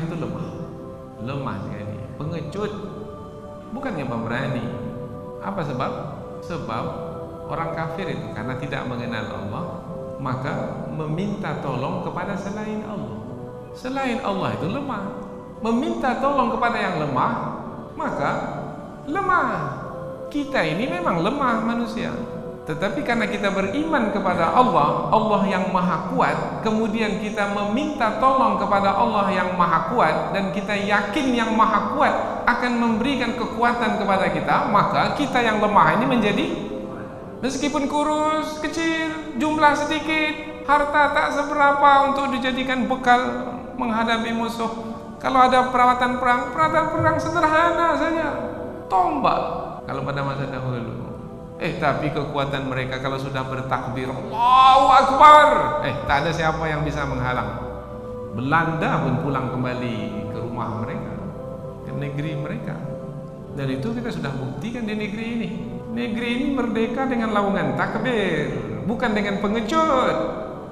kafir 0.00 0.08
itu 0.08 0.16
lemah. 0.16 0.48
Lemah 1.20 1.56
sekali. 1.68 1.96
Pengecut. 2.16 2.72
Bukannya 3.76 4.04
pemberani. 4.08 4.64
Apa 5.44 5.60
sebab? 5.60 5.92
Sebab 6.40 6.84
orang 7.52 7.76
kafir 7.76 8.08
itu 8.08 8.26
karena 8.32 8.56
tidak 8.56 8.88
mengenal 8.88 9.28
Allah, 9.28 9.64
maka 10.16 10.52
meminta 10.88 11.60
tolong 11.60 12.00
kepada 12.00 12.32
selain 12.32 12.80
Allah. 12.88 13.20
Selain 13.76 14.18
Allah 14.24 14.56
itu 14.56 14.66
lemah. 14.72 15.04
Meminta 15.60 16.16
tolong 16.24 16.56
kepada 16.56 16.78
yang 16.80 16.96
lemah, 17.04 17.32
maka 17.92 18.30
lemah. 19.04 19.48
Kita 20.32 20.64
ini 20.64 20.88
memang 20.88 21.20
lemah 21.20 21.60
manusia. 21.68 22.08
Tetapi 22.60 23.02
karena 23.02 23.24
kita 23.24 23.50
beriman 23.50 24.12
kepada 24.12 24.52
Allah, 24.52 25.08
Allah 25.10 25.42
yang 25.48 25.72
maha 25.72 26.12
kuat, 26.12 26.60
kemudian 26.60 27.18
kita 27.18 27.50
meminta 27.56 28.20
tolong 28.20 28.60
kepada 28.60 28.94
Allah 28.94 29.32
yang 29.32 29.56
maha 29.56 29.88
kuat 29.90 30.36
dan 30.36 30.52
kita 30.52 30.76
yakin 30.76 31.26
yang 31.32 31.50
maha 31.56 31.96
kuat 31.96 32.14
akan 32.44 32.72
memberikan 32.76 33.32
kekuatan 33.34 33.96
kepada 33.96 34.28
kita, 34.28 34.68
maka 34.68 35.16
kita 35.16 35.40
yang 35.40 35.58
lemah 35.58 35.98
ini 35.98 36.06
menjadi 36.06 36.46
meskipun 37.40 37.88
kurus, 37.88 38.60
kecil, 38.60 39.40
jumlah 39.40 39.72
sedikit, 39.74 40.62
harta 40.68 41.16
tak 41.16 41.28
seberapa 41.32 42.12
untuk 42.12 42.38
dijadikan 42.38 42.84
bekal 42.86 43.50
menghadapi 43.80 44.30
musuh. 44.36 44.68
Kalau 45.18 45.48
ada 45.48 45.72
perawatan 45.72 46.20
perang, 46.20 46.52
perawatan 46.52 46.84
perang 46.92 47.16
sederhana 47.18 47.96
saja. 47.96 48.28
Tombak 48.86 49.40
kalau 49.90 50.06
pada 50.06 50.20
masa 50.22 50.46
dahulu. 50.46 51.09
Eh 51.60 51.76
tapi 51.76 52.08
kekuatan 52.08 52.72
mereka 52.72 53.04
kalau 53.04 53.20
sudah 53.20 53.44
bertakbir 53.44 54.08
Allahu 54.08 54.86
Akbar. 54.88 55.48
Eh 55.84 55.92
tak 56.08 56.24
ada 56.24 56.32
siapa 56.32 56.64
yang 56.64 56.80
bisa 56.80 57.04
menghalang. 57.04 57.68
Belanda 58.32 59.04
pun 59.04 59.20
pulang 59.20 59.52
kembali 59.52 60.30
ke 60.30 60.38
rumah 60.38 60.80
mereka 60.80 61.12
Ke 61.84 61.92
negeri 61.92 62.32
mereka. 62.40 62.72
Dan 63.52 63.76
itu 63.76 63.92
kita 63.92 64.08
sudah 64.08 64.32
buktikan 64.32 64.88
di 64.88 64.96
negeri 64.96 65.26
ini. 65.36 65.48
Negeri 65.92 66.28
ini 66.40 66.46
merdeka 66.56 67.04
dengan 67.04 67.36
laungan 67.36 67.76
takbir 67.76 68.56
Bukan 68.88 69.12
dengan 69.12 69.44
pengecut. 69.44 70.16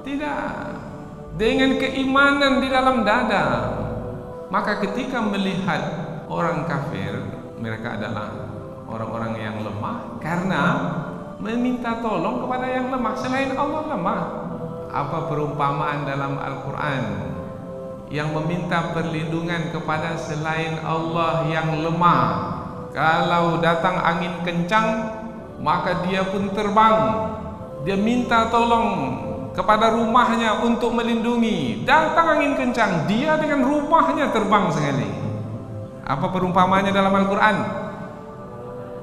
Tidak. 0.09 0.57
Dengan 1.37 1.77
keimanan 1.77 2.65
di 2.65 2.69
dalam 2.73 3.05
dada. 3.05 3.77
Maka 4.49 4.81
ketika 4.81 5.21
melihat 5.21 5.85
orang 6.33 6.65
kafir 6.65 7.21
Mereka 7.61 8.01
adalah 8.01 8.49
orang-orang 8.89 9.33
yang 9.37 9.57
lemah 9.61 10.19
karena 10.19 10.63
meminta 11.39 12.03
tolong 12.03 12.43
kepada 12.43 12.67
yang 12.67 12.91
lemah 12.91 13.15
selain 13.15 13.53
Allah 13.55 13.83
lemah. 13.95 14.21
Apa 14.89 15.29
perumpamaan 15.29 16.09
dalam 16.09 16.41
Al-Quran 16.41 17.05
yang 18.09 18.33
meminta 18.33 18.97
perlindungan 18.97 19.69
kepada 19.69 20.17
selain 20.17 20.81
Allah 20.81 21.45
yang 21.47 21.85
lemah? 21.85 22.25
Kalau 22.97 23.61
datang 23.61 24.01
angin 24.01 24.33
kencang, 24.43 24.89
maka 25.61 26.09
dia 26.09 26.25
pun 26.25 26.49
terbang. 26.57 26.97
Dia 27.85 28.01
minta 28.01 28.49
tolong 28.49 28.89
kepada 29.53 29.93
rumahnya 29.93 30.65
untuk 30.65 30.97
melindungi. 30.97 31.85
Datang 31.85 32.41
angin 32.41 32.57
kencang, 32.57 33.05
dia 33.07 33.37
dengan 33.37 33.63
rumahnya 33.63 34.33
terbang 34.33 34.73
sekali. 34.73 35.09
Apa 36.09 36.33
perumpamaannya 36.33 36.91
dalam 36.97 37.13
Al-Quran? 37.13 37.57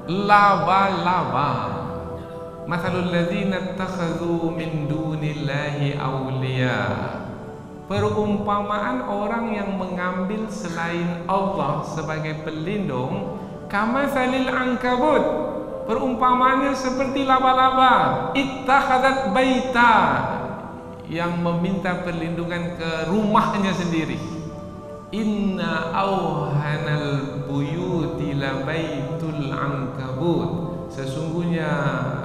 Laba-laba 0.06 1.82
Mathalul 2.66 3.14
ladhina 3.14 3.78
takhadhu 3.78 4.50
min 4.50 4.90
dunillahi 4.90 5.94
awliya. 5.94 6.82
Perumpamaan 7.86 9.06
orang 9.06 9.54
yang 9.54 9.78
mengambil 9.78 10.50
selain 10.50 11.22
Allah 11.30 11.86
sebagai 11.86 12.42
pelindung 12.42 13.38
Kama 13.70 14.10
salil 14.10 14.50
angkabut 14.50 15.22
Perumpamaannya 15.86 16.74
seperti 16.74 17.22
laba-laba 17.22 18.34
Ittakhadat 18.34 19.30
baita. 19.30 19.94
Yang 21.06 21.38
meminta 21.38 22.02
perlindungan 22.02 22.74
ke 22.74 23.06
rumahnya 23.06 23.70
sendiri 23.70 24.35
Inna 25.14 25.94
awhanal 25.94 27.46
buyuti 27.46 28.34
la 28.34 28.66
baitul 28.66 29.54
ankabut. 29.54 30.50
Sesungguhnya 30.90 31.70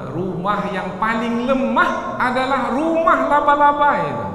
rumah 0.10 0.66
yang 0.74 0.98
paling 0.98 1.46
lemah 1.46 2.18
adalah 2.18 2.74
rumah 2.74 3.30
laba-laba 3.30 3.92
itu. 4.02 4.28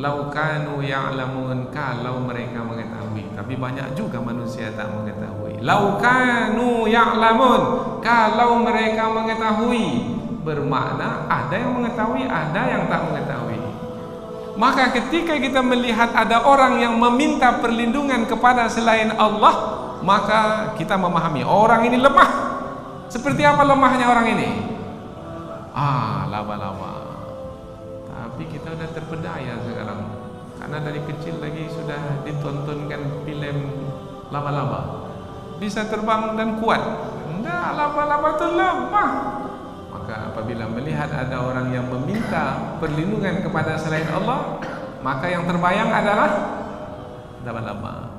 Laukanu 0.00 0.80
ya'lamun 0.80 1.68
kalau 1.68 2.24
mereka 2.24 2.64
mengetahui. 2.64 3.28
Tapi 3.36 3.60
banyak 3.60 3.92
juga 3.92 4.24
manusia 4.24 4.72
tak 4.72 4.88
mengetahui. 4.88 5.60
Laukanu 5.60 6.88
ya'lamun 6.88 7.62
kalau 8.00 8.64
mereka 8.64 9.12
mengetahui. 9.12 10.16
Bermakna 10.42 11.28
ada 11.28 11.54
yang 11.54 11.76
mengetahui, 11.76 12.24
ada 12.24 12.60
yang 12.72 12.88
tak 12.88 13.04
mengetahui 13.04 13.62
Maka 14.52 14.92
ketika 14.92 15.36
kita 15.40 15.64
melihat 15.64 16.12
ada 16.12 16.44
orang 16.44 16.76
yang 16.76 16.94
meminta 17.00 17.56
perlindungan 17.60 18.28
kepada 18.28 18.68
selain 18.68 19.16
Allah 19.16 19.82
Maka 20.02 20.74
kita 20.74 20.98
memahami 20.98 21.46
orang 21.46 21.86
ini 21.86 21.94
lemah. 21.94 22.30
Seperti 23.06 23.46
apa 23.46 23.62
lemahnya 23.62 24.10
orang 24.10 24.26
ini? 24.34 24.48
Ah, 25.70 26.26
laba-laba. 26.26 27.22
Tapi 28.10 28.50
kita 28.50 28.74
sudah 28.74 28.90
terpedaya 28.90 29.62
sekarang. 29.62 30.00
Karena 30.58 30.78
dari 30.82 31.00
kecil 31.06 31.38
lagi 31.38 31.70
sudah 31.70 32.26
ditontonkan 32.26 33.22
film 33.22 33.56
laba-laba. 34.34 35.06
Bisa 35.62 35.86
terbang 35.86 36.34
dan 36.34 36.58
kuat. 36.58 36.82
Tidak, 37.30 37.68
laba-laba 37.78 38.28
itu 38.34 38.46
lemah 38.58 39.10
maka 40.02 40.34
apabila 40.34 40.66
melihat 40.66 41.14
ada 41.14 41.38
orang 41.38 41.70
yang 41.70 41.86
meminta 41.86 42.74
perlindungan 42.82 43.38
kepada 43.38 43.78
selain 43.78 44.10
Allah 44.10 44.58
maka 44.98 45.30
yang 45.30 45.46
terbayang 45.46 45.94
adalah 45.94 46.58
laba-laba 47.46 48.11